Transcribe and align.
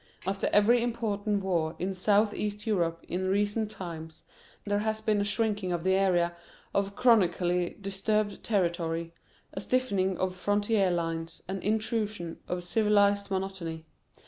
After 0.25 0.47
every 0.51 0.81
important 0.81 1.43
war 1.43 1.75
in 1.77 1.93
South 1.93 2.33
East 2.33 2.65
Europe 2.65 3.05
in 3.07 3.27
recent 3.29 3.69
times 3.69 4.23
there 4.65 4.79
has 4.79 4.99
been 4.99 5.21
a 5.21 5.23
shrinking 5.23 5.71
of 5.71 5.83
the 5.83 5.93
area 5.93 6.35
of 6.73 6.95
chronically 6.95 7.77
disturbed 7.79 8.43
territory, 8.43 9.13
a 9.53 9.61
stiffening 9.61 10.17
of 10.17 10.33
frontier 10.33 10.89
lines, 10.89 11.43
an 11.47 11.61
intrusion 11.61 12.39
of 12.47 12.63
civilised 12.63 13.29
monotony. 13.29 13.85